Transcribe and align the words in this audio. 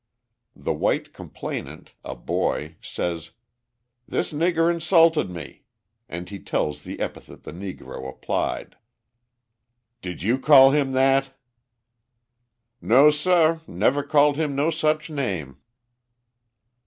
The 0.55 0.73
white 0.73 1.13
complainant 1.13 1.93
a 2.03 2.15
boy 2.15 2.75
says: 2.81 3.29
"This 4.07 4.33
nigger 4.33 4.67
insulted 4.67 5.29
me!" 5.29 5.61
and 6.09 6.27
he 6.27 6.39
tells 6.39 6.81
the 6.81 6.99
epithet 6.99 7.43
the 7.43 7.51
Negro 7.51 8.09
applied. 8.09 8.77
"Did 10.01 10.23
you 10.23 10.39
call 10.39 10.71
him 10.71 10.93
that?" 10.93 11.37
"No 12.81 13.11
sah, 13.11 13.59
I 13.59 13.59
never 13.71 14.01
called 14.01 14.37
him 14.37 14.55
no 14.55 14.71
such 14.71 15.11
name." 15.11 15.57